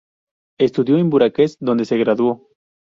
[0.59, 2.49] Estudió en Bucarest donde se graduó.